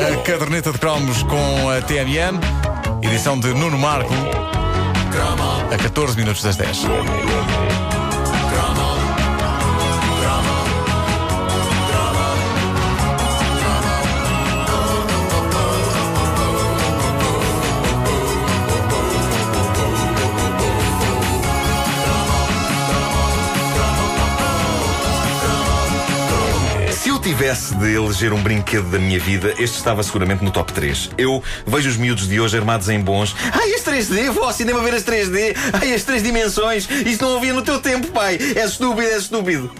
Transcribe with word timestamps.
A 0.00 0.16
caderneta 0.22 0.72
de 0.72 0.78
cromos 0.78 1.22
com 1.24 1.68
a 1.68 1.82
TMN, 1.82 2.40
edição 3.02 3.38
de 3.38 3.52
Nuno 3.52 3.76
Marco, 3.76 4.14
a 5.70 5.76
14 5.76 6.16
minutos 6.16 6.42
das 6.42 6.56
10. 6.56 6.86
Tivesse 27.40 27.74
de 27.74 27.94
eleger 27.94 28.34
um 28.34 28.42
brinquedo 28.42 28.90
da 28.90 28.98
minha 28.98 29.18
vida, 29.18 29.54
este 29.56 29.78
estava 29.78 30.02
seguramente 30.02 30.44
no 30.44 30.50
top 30.50 30.74
3. 30.74 31.12
Eu 31.16 31.42
vejo 31.66 31.88
os 31.88 31.96
miúdos 31.96 32.28
de 32.28 32.38
hoje 32.38 32.54
armados 32.54 32.90
em 32.90 33.00
bons. 33.00 33.34
Ai, 33.50 33.72
as 33.72 33.80
3D, 33.82 34.30
vou 34.30 34.44
ao 34.44 34.52
cinema 34.52 34.82
ver 34.82 34.92
as 34.92 35.04
3D. 35.04 35.56
Ai, 35.72 35.94
as 35.94 36.02
três 36.02 36.22
dimensões. 36.22 36.86
Isso 36.90 37.24
não 37.24 37.38
havia 37.38 37.54
no 37.54 37.62
teu 37.62 37.80
tempo, 37.80 38.08
pai. 38.08 38.38
É 38.54 38.62
estúpido, 38.62 39.08
é 39.08 39.16
estúpido. 39.16 39.72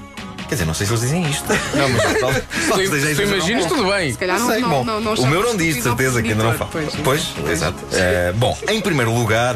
Quer 0.48 0.54
dizer, 0.54 0.64
não 0.64 0.72
sei 0.72 0.86
se 0.86 0.92
eles 0.92 1.02
dizem 1.02 1.28
isto. 1.28 1.44
Não, 1.76 1.88
mas 1.90 2.02
só, 2.18 2.32
só 2.66 2.74
Tu, 2.78 2.90
desejos 2.90 3.18
tu 3.18 3.22
imaginas, 3.24 3.66
tudo 3.66 3.84
bem. 3.90 4.12
Se 4.12 4.18
calhar 4.18 4.40
não, 4.40 4.48
Sei, 4.48 4.60
não, 4.60 4.68
bom, 4.70 4.84
não, 4.84 5.00
não 5.00 5.12
o 5.12 5.26
meu 5.26 5.42
não 5.42 5.56
diz, 5.56 5.76
de 5.76 5.82
certeza, 5.82 6.22
que 6.22 6.30
ainda 6.30 6.42
não 6.42 6.54
fala. 6.54 6.70
Pois, 6.72 6.94
Pois, 7.04 7.22
exato. 7.52 7.78
Eh, 7.92 8.32
bom, 8.36 8.56
em 8.68 8.80
primeiro 8.80 9.14
lugar, 9.14 9.54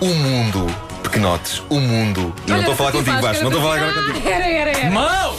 o 0.00 0.06
mundo. 0.06 0.93
Pequenotes, 1.14 1.62
o 1.70 1.78
mundo. 1.78 2.34
E 2.44 2.50
não 2.50 2.58
estou 2.58 2.74
a 2.74 2.76
falar 2.76 2.90
contigo, 2.90 3.20
Vasco, 3.20 3.44
não 3.44 3.52
estou 3.52 3.60
a 3.60 3.62
falar 3.62 3.88
agora 3.88 4.02
contigo. 4.02 4.28
Era, 4.28 4.46
era, 4.46 4.70
era. 4.72 4.90
Mal! 4.90 5.38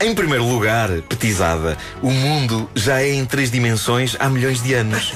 Em 0.00 0.12
primeiro 0.16 0.44
lugar, 0.44 0.90
petizada, 1.02 1.78
o 2.02 2.10
mundo 2.10 2.68
já 2.74 3.00
é 3.00 3.12
em 3.12 3.24
três 3.24 3.48
dimensões 3.48 4.16
há 4.18 4.28
milhões 4.28 4.60
de 4.60 4.74
anos. 4.74 5.14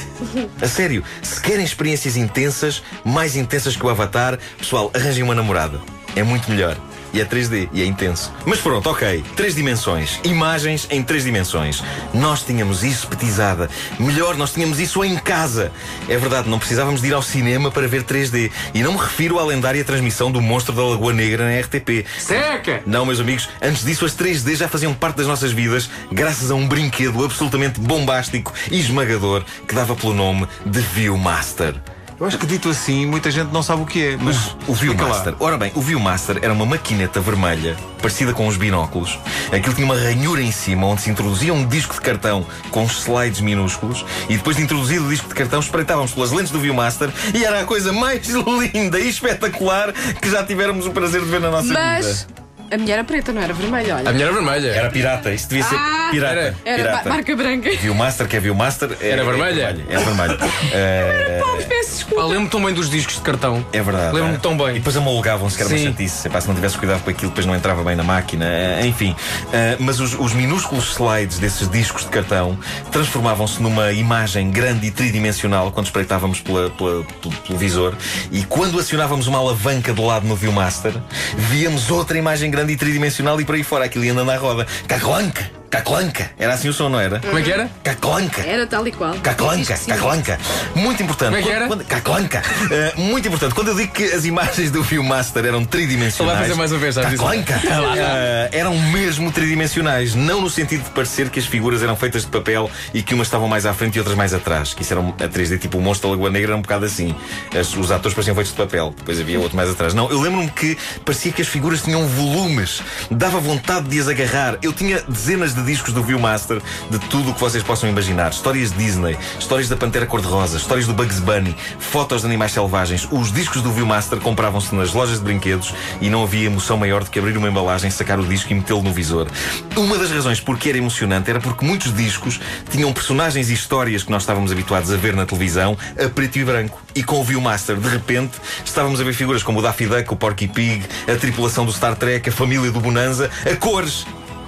A 0.63 0.69
sério, 0.69 1.03
se 1.23 1.41
querem 1.41 1.65
experiências 1.65 2.17
intensas, 2.17 2.85
mais 3.05 3.35
intensas 3.35 3.75
que 3.75 3.85
o 3.85 3.89
Avatar, 3.89 4.39
pessoal, 4.57 4.93
arranjem 4.95 5.25
uma 5.25 5.35
namorada. 5.35 5.81
É 6.15 6.23
muito 6.23 6.49
melhor. 6.49 6.77
E 7.17 7.21
é 7.23 7.25
3D, 7.25 7.71
e 7.73 7.81
é 7.81 7.87
intenso. 7.87 8.31
Mas 8.45 8.61
pronto, 8.61 8.91
ok. 8.91 9.25
Três 9.35 9.55
dimensões. 9.55 10.21
Imagens 10.23 10.87
em 10.91 11.03
três 11.03 11.25
dimensões. 11.25 11.83
Nós 12.13 12.43
tínhamos 12.43 12.85
isso 12.85 13.09
petizada. 13.09 13.71
Melhor, 13.99 14.37
nós 14.37 14.53
tínhamos 14.53 14.79
isso 14.79 15.03
em 15.03 15.17
casa. 15.17 15.73
É 16.11 16.19
verdade, 16.19 16.47
não 16.47 16.59
precisávamos 16.59 17.01
de 17.01 17.09
ir 17.09 17.15
ao 17.15 17.23
cinema 17.23 17.71
para 17.71 17.89
ver 17.89 18.03
3D. 18.03 18.53
E 18.75 18.83
não 18.83 18.93
me 18.93 18.99
refiro 18.99 19.39
à 19.39 19.45
lendária 19.47 19.83
transmissão 19.83 20.31
do 20.31 20.43
Monstro 20.43 20.75
da 20.75 20.83
Lagoa 20.83 21.15
Negra 21.15 21.47
na 21.47 21.59
RTP. 21.59 22.05
Seca! 22.19 22.83
Não, 22.85 23.07
meus 23.07 23.19
amigos, 23.19 23.49
antes 23.63 23.83
disso 23.83 24.05
as 24.05 24.15
3D 24.15 24.55
já 24.55 24.69
faziam 24.69 24.93
parte 24.93 25.17
das 25.17 25.27
nossas 25.27 25.53
vidas 25.53 25.89
graças 26.13 26.51
a 26.51 26.55
um 26.55 26.69
brinquedo 26.69 27.25
absolutamente 27.25 27.81
bombástico 27.81 28.53
e 28.71 28.79
esmagador 28.79 29.43
que 29.67 29.75
dava 29.75 29.97
pelo 29.97 30.13
nome 30.13 30.47
de 30.67 30.81
Viewmaster. 30.81 31.96
Eu 32.19 32.27
acho 32.27 32.39
que 32.39 32.47
dito 32.47 32.71
assim, 32.71 33.05
muita 33.05 33.31
gente 33.31 33.53
não 33.53 33.63
sabe 33.63 33.83
o 33.83 33.87
que 33.87 34.03
é. 34.03 34.17
Mas 34.17 34.57
O 34.67 34.73
lá. 34.73 34.79
Viewmaster. 34.79 35.35
Ora 35.39 35.59
bem, 35.59 35.71
o 35.75 35.83
Viewmaster 35.83 36.39
era 36.41 36.53
uma 36.53 36.65
maquineta 36.65 37.21
vermelha, 37.21 37.77
parecida 38.01 38.33
com 38.33 38.47
os 38.47 38.57
binóculos. 38.57 39.19
Aquilo 39.53 39.75
tinha 39.75 39.85
uma 39.85 39.97
ranhura 39.97 40.41
em 40.41 40.51
cima 40.51 40.87
onde 40.87 41.03
se 41.03 41.11
introduzia 41.11 41.53
um 41.53 41.67
disco 41.67 41.95
de 41.95 42.01
cartão 42.01 42.47
com 42.71 42.85
uns 42.85 42.99
slides 43.01 43.41
minúsculos 43.43 44.05
e 44.31 44.37
depois 44.37 44.57
de 44.57 44.63
introduzido 44.63 45.05
o 45.05 45.11
disco 45.11 45.29
de 45.29 45.35
cartão 45.35 45.61
espreitávamos 45.61 46.13
pelas 46.13 46.31
lentes 46.31 46.51
do 46.51 46.59
Viewmaster 46.59 47.13
e 47.35 47.45
era 47.45 47.61
a 47.61 47.65
coisa 47.65 47.93
mais 47.93 48.27
linda 48.73 48.99
e 48.99 49.09
espetacular 49.09 49.93
que 49.93 50.31
já 50.31 50.43
tivemos 50.43 50.87
o 50.87 50.93
prazer 50.93 51.21
de 51.21 51.29
ver 51.29 51.41
na 51.41 51.51
nossa 51.51 51.73
Mas 51.73 52.23
vida. 52.23 52.46
A 52.71 52.77
minha 52.77 52.95
era 52.95 53.05
preta, 53.05 53.33
não 53.33 53.43
era 53.43 53.53
vermelha, 53.53 53.97
olha. 53.97 54.11
A 54.11 54.13
minha 54.13 54.25
era 54.27 54.33
vermelha. 54.35 54.69
Era 54.69 54.91
pirata, 54.91 55.33
isto 55.33 55.49
devia 55.51 55.65
ser 55.65 55.77
Ah, 55.77 56.09
pirata. 56.11 56.33
era- 56.35 56.55
Era 56.65 56.77
pirata. 56.83 57.09
ma- 57.09 57.15
marca 57.17 57.37
branca. 57.37 57.71
Viewmaster, 57.77 58.27
que 58.29 58.37
é 58.37 58.41
Viewmaster, 58.41 58.91
é, 59.01 59.09
Era 59.11 59.23
é 59.23 59.25
vermelha? 59.25 59.77
É 59.89 59.99
vermelho. 59.99 60.39
Eh, 60.73 61.39
Pobre, 61.43 61.65
peço 61.65 61.91
desculpa. 61.97 62.23
Pá, 62.23 62.27
lembro-me 62.29 62.49
tão 62.51 62.65
bem 62.65 62.75
dos 62.75 62.91
discos 62.91 63.15
de 63.17 63.21
cartão. 63.23 63.65
É 63.73 63.81
verdade. 63.83 64.15
Lembro-me 64.15 64.37
é. 64.37 64.39
tão 64.39 64.57
bem. 64.57 64.71
E 64.71 64.73
depois 64.75 64.97
homologavam-se, 64.97 65.57
que 65.57 65.63
era 65.63 65.71
uma 65.71 65.79
Sim. 65.79 65.87
chatice. 65.87 66.27
Epá, 66.29 66.41
se 66.41 66.49
não 66.49 66.55
tivesse 66.55 66.77
cuidado 66.77 67.03
com 67.03 67.11
aquilo, 67.11 67.31
depois 67.31 67.47
não 67.47 67.55
entrava 67.55 67.83
bem 67.85 67.95
na 67.97 68.03
máquina. 68.03 68.45
eh, 68.47 68.87
Enfim. 68.87 69.15
Eh, 69.53 69.77
mas 69.79 70.01
os, 70.01 70.15
os 70.19 70.33
minúsculos 70.33 70.93
slides 70.95 71.39
desses 71.39 71.69
discos 71.71 72.03
de 72.05 72.11
cartão 72.11 72.59
transformavam-se 72.91 73.63
numa 73.63 73.93
imagem 73.93 74.51
grande 74.51 74.87
e 74.87 74.91
tridimensional 74.91 75.71
quando 75.71 75.87
espreitávamos 75.87 76.41
pela, 76.41 76.71
pela- 76.71 77.05
pelo, 77.05 77.35
pelo 77.35 77.59
visor. 77.59 77.95
E 78.33 78.43
quando 78.45 78.79
acionávamos 78.79 79.27
uma 79.27 79.39
alavanca 79.39 79.93
do 79.93 80.05
lado 80.05 80.27
no 80.27 80.35
Viewmaster, 80.37 80.93
víamos 81.37 81.91
outra 81.91 82.17
imagem 82.19 82.51
grande 82.51 82.56
e 82.71 82.77
tridimensional 82.77 83.41
e 83.41 83.45
por 83.45 83.55
aí 83.55 83.63
fora. 83.63 83.85
Aquilo 83.85 84.05
ia 84.05 84.13
andando 84.13 84.31
à 84.31 84.37
roda. 84.37 84.67
Caclanca! 84.87 85.56
Caclanca! 85.71 86.31
Era 86.39 86.55
assim 86.55 86.69
o 86.69 86.73
som, 86.73 86.89
não 86.89 86.99
era? 87.01 87.21
Como 87.21 87.39
é 87.39 87.43
que 87.43 87.51
era? 87.53 87.69
Caclanca! 87.83 88.43
Era 88.43 88.67
tal 88.67 88.87
e 88.87 88.93
qual. 88.93 89.15
Caclanca, 89.15 89.77
sim. 89.77 89.91
caclanca. 89.91 90.39
Muito 90.75 91.03
importante. 91.03 91.31
Como 91.31 91.39
é 91.39 91.43
que 91.43 91.51
era? 91.51 91.67
Quando- 91.67 91.85
Caclanca. 91.85 92.43
Eh, 92.71 92.93
muito 92.97 93.27
importante. 93.29 93.55
Quando 93.55 93.69
eu 93.69 93.75
digo 93.75 93.93
que 93.93 94.05
as 94.05 94.25
imagens 94.25 94.71
do 94.71 94.83
Viewmaster 94.83 95.45
eram 95.45 95.65
tridimensionais. 95.65 96.39
Vai 96.39 96.47
fazer 96.49 96.59
mais 96.59 96.73
uma 96.73 96.79
vez, 96.79 96.95
já. 96.95 97.03
Caclanca. 97.03 97.61
Eh, 97.97 98.49
eram 98.53 98.77
mesmo 98.79 99.31
tridimensionais. 99.33 100.15
Não 100.15 100.41
no 100.41 100.51
sentido 100.51 100.85
de 100.85 100.91
parecer 100.91 101.31
que 101.31 101.39
as 101.39 101.47
figuras 101.47 101.83
eram 101.83 101.97
feitas 101.97 102.23
de 102.23 102.29
papel 102.31 102.71
e 102.95 103.03
que 103.03 103.15
umas 103.15 103.27
estavam 103.27 103.49
mais 103.49 103.65
à 103.67 103.73
frente 103.73 103.97
e 103.97 103.99
outras 103.99 104.17
mais 104.17 104.33
atrás. 104.35 104.75
Que 104.75 104.83
isso 104.83 104.93
era 104.93 105.01
um- 105.01 105.11
a 105.11 105.29
3D, 105.29 105.59
tipo 105.59 105.79
o 105.79 105.81
monstro 105.81 106.09
da 106.09 106.15
Lagoa 106.15 106.31
Negra, 106.31 106.51
era 106.53 106.57
um 106.57 106.63
bocado 106.63 106.85
assim. 106.85 107.15
As- 107.59 107.75
os 107.75 107.91
atores 107.91 108.15
pareciam 108.15 108.35
feitos 108.35 108.53
de 108.53 108.59
papel. 108.59 108.95
Depois 108.97 109.19
havia 109.21 109.39
outro 109.41 109.57
mais 109.57 109.71
atrás. 109.71 109.95
Não, 109.95 110.11
eu 110.11 110.21
lembro-me 110.21 110.51
que 110.51 110.77
parecia 111.05 111.33
que 111.33 111.43
as 111.43 111.49
figuras 111.49 111.83
tinham 111.83 112.07
volumes. 112.07 112.83
Dava 113.11 113.39
vontade 113.41 113.89
de 113.89 114.01
as 114.01 114.09
agarrar. 114.09 114.59
Eu 114.63 114.73
tinha 114.73 115.01
dezenas 115.09 115.55
de 115.55 115.56
discos 115.63 115.93
do 115.93 116.03
Viewmaster 116.03 116.61
de 116.91 116.99
tudo 116.99 117.31
o 117.31 117.35
que 117.35 117.41
vocês 117.41 117.63
possam 117.63 117.89
imaginar. 117.89 118.31
Histórias 118.31 118.73
de 118.73 118.79
Disney, 118.79 119.17
histórias 119.39 119.69
da 119.69 119.77
Pantera 119.77 120.07
Cor-de-Rosa, 120.07 120.57
histórias 120.57 120.87
do 120.87 120.95
Bugs 120.95 121.21
Bunny, 121.21 121.57
fotos 121.79 122.23
de 122.23 122.27
animais 122.27 122.53
selvagens. 122.53 123.09
Os 123.11 123.33
discos 123.33 123.63
do 123.63 123.73
Viewmaster 123.73 124.19
compravam-se 124.19 124.75
nas 124.75 124.93
lojas 124.93 125.19
de 125.19 125.25
brinquedos 125.25 125.75
e 126.01 126.09
não 126.09 126.23
havia 126.23 126.47
emoção 126.47 126.77
maior 126.77 127.05
do 127.05 127.11
que 127.11 127.19
abrir 127.19 127.37
uma 127.37 127.49
embalagem, 127.49 127.91
sacar 127.91 128.19
o 128.19 128.25
disco 128.25 128.53
e 128.53 128.55
metê-lo 128.55 128.83
no 128.83 128.93
visor. 128.93 129.29
Uma 129.77 129.99
das 129.99 130.11
razões 130.11 130.41
porque 130.41 130.69
era 130.69 130.79
emocionante 130.79 131.31
era 131.31 131.41
porque 131.41 131.65
muitos 131.65 131.95
discos 131.95 132.41
tinham 132.71 132.93
personagens 132.93 133.51
e 133.51 133.55
histórias 133.55 134.03
que 134.03 134.11
nós 134.11 134.23
estávamos 134.23 134.53
habituados 134.53 134.93
a 134.93 134.97
ver 134.97 135.15
na 135.15 135.27
televisão 135.27 135.77
a 136.03 136.09
preto 136.09 136.39
e 136.39 136.45
branco. 136.45 136.81
E 136.95 137.03
com 137.03 137.21
o 137.21 137.25
Viewmaster, 137.25 137.77
de 137.77 137.89
repente, 137.89 138.39
estávamos 138.65 139.01
a 139.01 139.05
ver 139.05 139.13
figuras 139.13 139.43
como 139.43 139.59
o 139.59 139.63
Daffy 139.63 139.87
Duck, 139.87 140.13
o 140.13 140.17
Porky 140.17 140.49
Pig, 140.49 140.85
a 141.07 141.17
tripulação 141.17 141.65
do 141.67 141.73
Star 141.73 141.95
Trek, 141.97 142.29
a 142.29 142.33
família 142.33 142.71
do 142.71 142.81
Bonanza, 142.81 143.31
a 143.51 143.57
cores. 143.57 144.07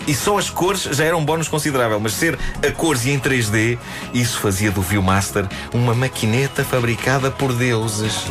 E 0.09 0.15
só 0.15 0.39
as 0.39 0.49
cores 0.49 0.85
já 0.85 1.05
era 1.05 1.15
um 1.15 1.23
bónus 1.23 1.49
considerável, 1.49 2.01
mas 2.01 2.15
ser 2.15 2.39
a 2.67 2.73
cores 2.73 3.05
e 3.05 3.11
em 3.11 3.21
3D, 3.21 3.79
isso 4.15 4.41
fazia 4.41 4.71
do 4.71 4.81
Viewmaster 4.81 5.47
uma 5.75 5.95
maquineta 5.95 6.65
fabricada 6.65 7.31
por 7.31 7.53
deuses. 7.53 8.25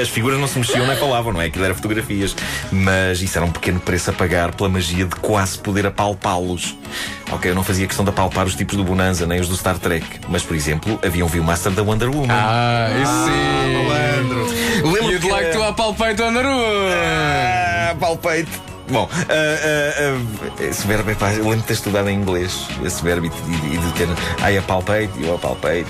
As 0.00 0.08
figuras 0.08 0.38
não 0.38 0.46
se 0.46 0.58
mexiam 0.58 0.86
nem 0.86 0.96
falavam, 0.96 1.32
não 1.32 1.40
é? 1.40 1.46
Aquilo 1.46 1.64
era 1.64 1.74
fotografias. 1.74 2.36
Mas 2.70 3.20
isso 3.20 3.36
era 3.36 3.44
um 3.44 3.50
pequeno 3.50 3.80
preço 3.80 4.10
a 4.10 4.12
pagar 4.12 4.54
pela 4.54 4.68
magia 4.68 5.04
de 5.04 5.16
quase 5.16 5.58
poder 5.58 5.86
apalpá-los. 5.86 6.76
Ok, 7.32 7.50
eu 7.50 7.54
não 7.54 7.64
fazia 7.64 7.86
questão 7.86 8.04
de 8.04 8.10
apalpar 8.10 8.46
os 8.46 8.54
tipos 8.54 8.76
do 8.76 8.84
Bonanza 8.84 9.26
nem 9.26 9.40
os 9.40 9.48
do 9.48 9.56
Star 9.56 9.78
Trek, 9.78 10.06
mas 10.28 10.44
por 10.44 10.54
exemplo, 10.54 11.00
havia 11.04 11.24
um 11.24 11.28
Viewmaster 11.28 11.72
da 11.72 11.82
Wonder 11.82 12.08
Woman. 12.08 12.28
Ah, 12.30 12.88
isso 13.02 13.24
sim. 13.24 14.92
Lembro 14.92 15.12
You'd 15.12 15.24
like 15.24 15.50
to 15.52 15.62
apalpate 15.62 16.22
on 16.22 16.34
the 16.34 16.42
roof. 16.42 16.92
Ah. 16.94 18.71
Bom, 18.92 19.08
ah, 19.12 19.24
ah, 19.28 20.18
ah, 20.60 20.62
esse 20.62 20.86
verbo 20.86 21.10
é 21.10 21.14
pá, 21.14 21.32
eu 21.32 21.44
lembro 21.44 21.60
de 21.60 21.66
ter 21.68 21.72
estudado 21.74 22.08
em 22.10 22.14
inglês 22.20 22.66
esse 22.84 23.02
verbo 23.02 23.26
e 23.26 23.30
de, 23.30 23.78
de 23.78 23.92
ter 23.92 24.08
I 24.46 24.58
apalpate, 24.58 25.10
you 25.18 25.34
apalpate, 25.34 25.86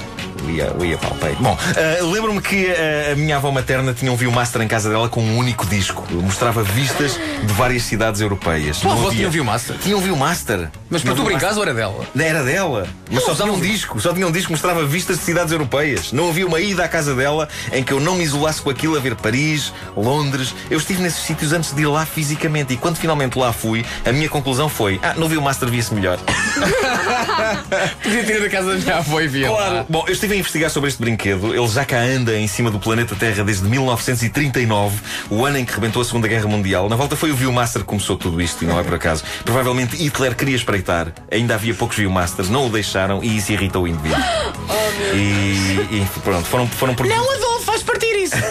we, 0.47 0.61
a- 0.63 0.73
we 0.79 0.95
apalpate. 0.95 1.35
Bom, 1.43 1.59
ah, 1.61 2.05
lembro-me 2.05 2.41
que 2.41 2.69
ah, 2.71 3.13
a 3.13 3.17
minha 3.17 3.37
avó 3.37 3.51
materna 3.51 3.93
tinha 3.93 4.13
um 4.13 4.17
Viewmaster 4.17 4.63
em 4.63 4.69
casa 4.69 4.89
dela 4.89 5.09
com 5.09 5.21
um 5.21 5.37
único 5.37 5.67
disco. 5.67 6.05
Mostrava 6.13 6.63
vistas 6.63 7.19
de 7.45 7.53
várias 7.55 7.83
cidades 7.83 8.21
europeias. 8.21 8.79
Tua 8.79 8.93
avó 8.93 9.11
tinha 9.11 9.27
um 9.27 9.31
Viewmaster? 9.31 9.77
Tinha 9.79 9.97
um 9.97 10.01
Viewmaster. 10.01 10.71
Mas 10.89 11.03
para 11.03 11.15
tu 11.15 11.25
brincares 11.25 11.57
ou 11.57 11.63
era 11.65 11.75
dela? 11.75 12.07
era 12.17 12.45
dela, 12.45 12.87
mas 13.11 13.25
só 13.25 13.35
tinha 13.35 13.53
um 13.53 13.59
disco. 13.61 14.01
Só 14.01 14.13
tinha 14.13 14.27
um 14.27 14.31
disco 14.31 14.47
que 14.47 14.53
mostrava 14.53 14.85
vistas 14.87 15.19
de 15.19 15.25
cidades 15.25 15.53
europeias. 15.53 16.13
Não 16.13 16.29
havia 16.29 16.47
uma 16.47 16.61
ida 16.61 16.85
à 16.85 16.89
casa 16.89 17.15
dela 17.15 17.49
em 17.73 17.83
que 17.83 17.93
eu 17.93 17.99
não 17.99 18.15
me 18.17 18.23
isolasse 18.25 18.61
com 18.63 18.71
aquilo 18.71 18.97
a 18.97 19.01
ver 19.01 19.17
Paris, 19.17 19.73
Londres. 19.97 20.55
Eu 20.71 20.79
estive 20.79 21.03
nesses 21.03 21.23
sítios 21.25 21.53
antes 21.53 21.73
de 21.75 21.83
ir 21.83 21.87
lá 21.87 22.07
fisicamente 22.07 22.75
e 22.75 22.77
quando 22.77 22.92
finalmente 22.99 23.39
lá 23.39 23.53
fui, 23.53 23.85
a 24.05 24.13
minha 24.13 24.29
conclusão 24.29 24.69
foi: 24.69 24.99
ah, 25.03 25.15
não 25.17 25.29
vi 25.29 25.37
o 25.37 25.43
Master 25.43 25.69
via-se 25.69 25.95
melhor. 25.95 26.19
Podia 28.03 28.25
ter 28.25 28.37
ido 28.37 28.43
da 28.43 28.49
casa 28.51 28.73
da 28.73 28.77
minha 28.79 28.97
avó 28.97 29.21
e 29.21 29.29
via 29.29 29.49
Claro. 29.49 29.75
lá. 29.77 29.87
Bom, 29.89 30.05
eu 30.07 30.13
estive 30.13 30.35
a 30.35 30.37
investigar 30.37 30.71
sobre 30.71 30.89
este 30.89 31.01
brinquedo. 31.01 31.55
Ele 31.55 31.69
já 31.69 31.85
cá 31.85 31.99
anda 32.01 32.37
em 32.37 32.47
cima 32.47 32.71
do 32.71 32.79
planeta 32.79 33.15
Terra 33.15 33.43
desde 33.45 33.65
1939, 33.69 34.99
o 35.31 35.45
ano 35.45 35.59
em 35.59 35.65
que 35.65 35.73
rebentou 35.73 36.03
a 36.03 36.05
Segunda 36.05 36.29
Guerra 36.29 36.47
Mundial. 36.47 36.89
Na 36.89 36.97
volta 36.97 37.17
foi 37.17 37.31
o 37.31 37.37
Viewmaster 37.37 37.83
que 37.83 37.89
começou 37.89 38.17
tudo 38.17 38.41
isto 38.41 38.63
e 38.65 38.67
não 38.67 38.79
é 38.79 38.83
por 38.83 38.95
acaso. 38.95 39.23
Provavelmente 39.45 39.97
Hitler 39.97 40.35
queria 40.35 40.57
espreitar. 40.57 41.13
Ainda 41.31 41.55
havia 41.55 41.75
poucos 41.75 41.97
Viewmasters, 41.97 42.49
não 42.49 42.67
o 42.67 42.71
deixaram 42.71 43.23
e 43.23 43.37
isso 43.37 43.53
irritou 43.53 43.85
o 43.85 43.89
indivíduo. 43.89 44.19
e, 45.15 45.97
e 45.97 46.07
pronto, 46.23 46.47
foram, 46.47 46.67
foram 46.69 46.95
por. 46.95 47.07
Isso. 47.07 47.52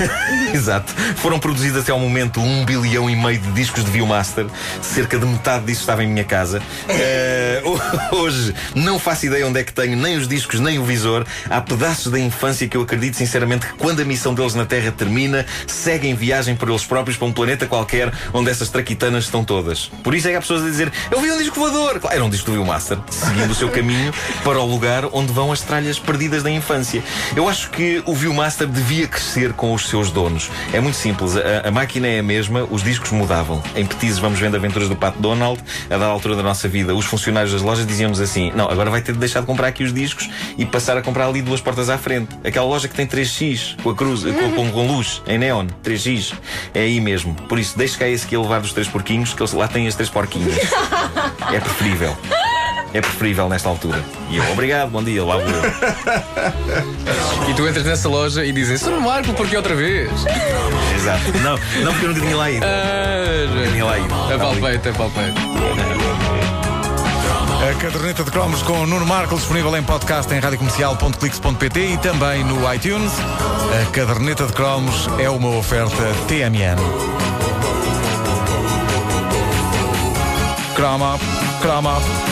Exato. 0.54 0.94
Foram 1.18 1.40
produzidos 1.40 1.82
até 1.82 1.92
ao 1.92 2.00
momento 2.00 2.42
um 2.42 2.66
bilhão 2.66 3.10
e 3.10 3.16
meio 3.16 3.40
de 3.40 3.52
discos 3.52 3.84
de 3.84 3.92
Viewmaster. 3.92 4.46
Cerca 4.82 5.18
de 5.18 5.26
metade 5.26 5.66
disso 5.66 5.82
estava 5.82 6.04
em 6.04 6.08
minha 6.08 6.24
casa. 6.24 6.62
Eh, 6.90 7.62
hoje 8.12 8.54
não 8.76 9.00
faço 9.00 9.26
ideia 9.26 9.48
onde 9.48 9.60
é 9.60 9.64
que 9.64 9.74
tenho 9.74 9.98
nem 9.98 10.18
os 10.18 10.28
discos 10.28 10.60
nem 10.60 10.80
o 10.80 10.84
visor. 10.84 11.26
Há 11.50 11.62
pedaços 11.62 12.12
da 12.12 12.20
infância 12.20 12.68
que 12.68 12.76
eu 12.76 12.82
acredito 12.82 13.16
sinceramente 13.16 13.68
que 13.68 13.74
quando 13.74 14.02
a 14.02 14.06
missão 14.06 14.34
deles 14.34 14.56
na 14.56 14.66
Terra 14.66 14.92
termina, 14.92 15.46
seguem 15.68 16.16
viagem 16.16 16.56
por 16.56 16.70
eles 16.70 16.86
próprios 16.86 17.18
para 17.18 17.28
um 17.28 17.34
planeta 17.34 17.66
qualquer 17.66 18.12
onde 18.34 18.50
essas 18.50 18.70
traquitanas 18.70 19.26
estão 19.26 19.44
todas. 19.44 19.92
Por 20.04 20.14
isso 20.14 20.28
é 20.28 20.32
que 20.32 20.38
há 20.38 20.42
pessoas 20.42 20.64
a 20.64 20.66
dizer: 20.66 20.92
Eu 21.10 21.22
vi 21.22 21.32
um 21.32 21.38
disco 21.38 21.60
voador! 21.60 22.00
Claro, 22.00 22.16
era 22.16 22.24
um 22.24 22.30
disco 22.30 22.48
do 22.48 22.54
Viewmaster, 22.54 22.98
seguindo 23.10 23.52
o 23.52 23.56
seu 23.56 23.70
caminho 23.70 24.14
para 24.44 24.60
o 24.60 24.66
lugar 24.66 25.06
onde 25.12 25.32
vão 25.32 25.52
as 25.52 25.62
tralhas 25.62 26.00
perdidas 26.00 26.44
da 26.44 26.50
infância. 26.50 27.04
Eu 27.36 27.48
acho 27.48 27.70
que 27.70 28.02
o 28.06 28.14
Viewmaster 28.14 28.68
devia 28.68 29.08
crescer 29.08 29.54
com 29.54 29.74
os 29.74 29.91
seus 29.92 30.10
donos. 30.10 30.50
É 30.74 30.80
muito 30.80 30.96
simples, 30.96 31.36
a, 31.36 31.68
a 31.68 31.72
máquina 31.72 32.08
é 32.08 32.20
a 32.20 32.24
mesma, 32.24 32.68
os 32.70 32.82
discos 32.84 33.12
mudavam. 33.12 33.62
Em 33.76 33.86
Petizes 33.86 34.18
vamos 34.18 34.40
vendo 34.40 34.56
aventuras 34.56 34.90
do 34.90 34.96
Pato 34.96 35.20
Donald, 35.20 35.62
a 35.86 35.90
dada 35.90 36.06
altura 36.06 36.36
da 36.36 36.44
nossa 36.44 36.68
vida, 36.68 36.96
os 36.96 37.06
funcionários 37.06 37.52
das 37.52 37.62
lojas 37.62 37.86
diziam-nos 37.86 38.20
assim: 38.20 38.52
Não, 38.56 38.70
agora 38.70 38.90
vai 38.90 39.02
ter 39.02 39.12
de 39.12 39.20
deixar 39.20 39.42
de 39.42 39.46
comprar 39.46 39.68
aqui 39.68 39.84
os 39.84 39.94
discos 39.94 40.30
e 40.58 40.66
passar 40.66 40.98
a 40.98 41.02
comprar 41.02 41.28
ali 41.28 41.42
duas 41.42 41.62
portas 41.62 41.90
à 41.90 41.98
frente. 41.98 42.30
Aquela 42.44 42.66
loja 42.66 42.88
que 42.88 42.96
tem 42.96 43.06
3x, 43.06 43.76
com 43.82 43.90
a 43.90 43.96
cruz, 43.96 44.24
com, 44.56 44.72
com, 44.72 44.88
luz, 44.88 45.22
em 45.28 45.38
neon, 45.38 45.68
3x. 45.84 46.34
É 46.74 46.82
aí 46.82 47.00
mesmo. 47.02 47.34
Por 47.34 47.60
isso, 47.60 47.78
deixe 47.78 47.98
cá 47.98 48.08
esse 48.08 48.26
que 48.26 48.36
ia 48.36 48.42
levar 48.42 48.62
dos 48.62 48.74
três 48.74 48.88
porquinhos, 48.88 49.34
que 49.34 49.44
lá 49.56 49.68
têm 49.68 49.88
as 49.88 49.96
três 49.96 50.10
porquinhas. 50.10 50.56
É 51.52 51.60
preferível. 51.60 52.16
É 52.94 53.00
preferível 53.00 53.48
nesta 53.48 53.70
altura. 53.70 54.04
E 54.30 54.38
eu, 54.38 54.52
obrigado, 54.52 54.90
bom 54.90 55.02
dia, 55.04 55.24
lá 55.24 55.38
vou 55.38 55.46
eu. 55.46 55.62
E 57.50 57.54
tu 57.54 57.68
entras 57.68 57.86
nessa 57.86 58.08
loja 58.10 58.46
e 58.46 58.52
dizem: 58.52 58.78
Sr. 58.78 59.00
Marco, 59.00 59.34
porque 59.34 59.56
outra 59.58 59.76
vez? 59.76 60.10
Exato. 60.96 61.38
Não, 61.42 61.58
não 61.84 61.92
porque 61.94 62.06
eu 62.06 62.14
não 62.14 62.22
tinha 62.22 62.36
lá 62.38 62.52
ido. 62.52 62.66
Ah, 62.66 63.70
Tinha 63.72 63.86
lá 63.86 63.98
ido. 63.98 64.14
é 64.32 64.38
palpeito, 64.38 64.90
é 64.90 64.92
palpeito. 64.94 65.42
A 67.70 67.74
caderneta 67.82 68.24
de 68.24 68.32
cromos 68.32 68.62
com 68.64 68.86
Nuno 68.86 69.06
Marco 69.06 69.36
disponível 69.36 69.76
em 69.78 69.84
podcast 69.84 70.34
em 70.34 70.40
radiocomercial.clix.pt 70.40 71.80
e 71.80 71.98
também 71.98 72.44
no 72.44 72.74
iTunes. 72.74 73.12
A 73.82 73.92
caderneta 73.92 74.46
de 74.48 74.54
cromos 74.54 75.08
é 75.20 75.30
uma 75.30 75.56
oferta 75.58 76.04
TMN. 76.28 76.78
Chrome 80.76 81.04
up. 81.04 82.31